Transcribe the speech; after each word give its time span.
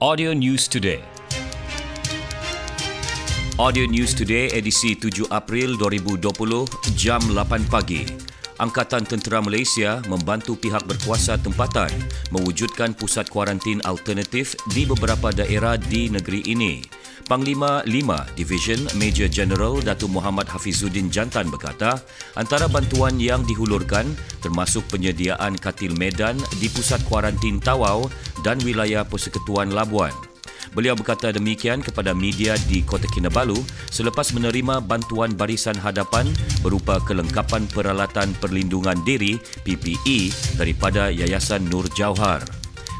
Audio 0.00 0.32
News 0.32 0.64
Today. 0.64 1.04
Audio 3.60 3.84
News 3.84 4.16
Today 4.16 4.48
edisi 4.48 4.96
7 4.96 5.28
April 5.28 5.76
2020 5.76 6.24
jam 6.96 7.20
8 7.20 7.68
pagi. 7.68 8.08
Angkatan 8.56 9.04
Tentera 9.04 9.44
Malaysia 9.44 10.00
membantu 10.08 10.56
pihak 10.56 10.88
berkuasa 10.88 11.36
tempatan 11.36 11.92
mewujudkan 12.32 12.96
pusat 12.96 13.28
kuarantin 13.28 13.84
alternatif 13.84 14.56
di 14.72 14.88
beberapa 14.88 15.36
daerah 15.36 15.76
di 15.76 16.08
negeri 16.08 16.48
ini. 16.48 16.80
Panglima 17.28 17.84
5 17.86 18.34
Division 18.34 18.80
Major 18.98 19.30
General 19.30 19.78
Datuk 19.78 20.10
Muhammad 20.10 20.50
Hafizuddin 20.50 21.14
Jantan 21.14 21.46
berkata, 21.46 22.00
antara 22.34 22.66
bantuan 22.66 23.22
yang 23.22 23.46
dihulurkan 23.46 24.08
termasuk 24.42 24.82
penyediaan 24.90 25.54
katil 25.54 25.94
medan 25.94 26.34
di 26.58 26.66
pusat 26.66 26.98
kuarantin 27.06 27.62
Tawau 27.62 28.10
dan 28.42 28.60
wilayah 28.64 29.04
Persekutuan 29.06 29.72
Labuan. 29.72 30.12
Beliau 30.70 30.94
berkata 30.94 31.34
demikian 31.34 31.82
kepada 31.82 32.14
media 32.14 32.54
di 32.70 32.86
Kota 32.86 33.10
Kinabalu 33.10 33.58
selepas 33.90 34.30
menerima 34.30 34.78
bantuan 34.78 35.34
barisan 35.34 35.74
hadapan 35.74 36.30
berupa 36.62 37.02
kelengkapan 37.02 37.66
peralatan 37.66 38.30
perlindungan 38.38 38.94
diri 39.02 39.42
PPE 39.66 40.30
daripada 40.54 41.10
Yayasan 41.10 41.66
Nur 41.66 41.90
Jauhar. 41.90 42.46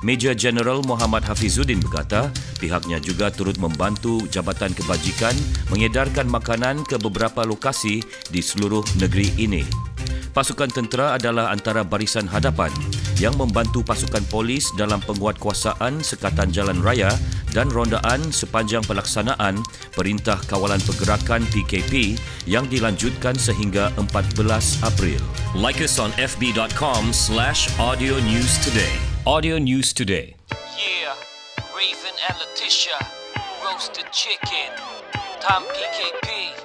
Major 0.00 0.32
General 0.32 0.80
Muhammad 0.80 1.22
Hafizuddin 1.28 1.78
berkata 1.78 2.32
pihaknya 2.56 2.98
juga 3.04 3.28
turut 3.28 3.60
membantu 3.60 4.24
Jabatan 4.32 4.72
Kebajikan 4.72 5.36
mengedarkan 5.68 6.24
makanan 6.24 6.88
ke 6.88 6.96
beberapa 6.96 7.44
lokasi 7.44 8.00
di 8.32 8.40
seluruh 8.40 8.82
negeri 8.96 9.28
ini. 9.36 9.62
Pasukan 10.32 10.72
tentera 10.72 11.20
adalah 11.20 11.52
antara 11.52 11.84
barisan 11.84 12.24
hadapan 12.24 12.72
yang 13.20 13.36
membantu 13.36 13.84
pasukan 13.84 14.24
polis 14.32 14.72
dalam 14.80 14.98
penguatkuasaan 15.04 16.00
sekatan 16.00 16.48
jalan 16.48 16.80
raya 16.80 17.12
dan 17.52 17.68
rondaan 17.68 18.32
sepanjang 18.32 18.80
pelaksanaan 18.88 19.60
Perintah 19.92 20.40
Kawalan 20.48 20.80
Pergerakan 20.80 21.44
PKP 21.52 22.16
yang 22.48 22.64
dilanjutkan 22.72 23.36
sehingga 23.36 23.92
14 24.00 24.40
April. 24.82 25.20
Like 25.52 25.84
us 25.84 26.00
on 26.00 26.10
fb.com 26.16 27.12
slash 27.12 27.68
audio 27.76 28.16
news 28.24 28.56
today. 28.64 28.96
Audio 29.28 29.60
News 29.60 29.92
Today. 29.92 30.34
Yeah, 30.80 31.12
Raven 31.76 32.16
and 32.24 32.36
Letitia, 32.40 32.96
roasted 33.60 34.08
chicken. 34.16 34.72
Time 35.44 35.68
PKP, 35.76 36.56